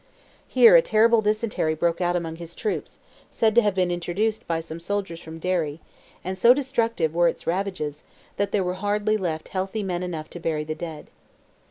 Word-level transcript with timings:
Here 0.47 0.75
a 0.75 0.81
terrible 0.81 1.21
dysentery 1.21 1.75
broke 1.75 2.01
out 2.01 2.15
among 2.15 2.37
his 2.37 2.55
troops, 2.55 2.97
said 3.29 3.53
to 3.53 3.61
have 3.61 3.75
been 3.75 3.91
introduced 3.91 4.47
by 4.47 4.59
some 4.59 4.79
soldiers 4.79 5.19
from 5.19 5.37
Derry, 5.37 5.79
and 6.23 6.35
so 6.35 6.55
destructive 6.55 7.13
were 7.13 7.27
its 7.27 7.45
ravages, 7.45 8.03
that 8.37 8.51
there 8.51 8.63
were 8.63 8.73
hardly 8.73 9.15
left 9.15 9.49
healthy 9.49 9.83
men 9.83 10.01
enough 10.01 10.27
to 10.31 10.39
bury 10.39 10.63
the 10.63 10.73
dead. 10.73 11.05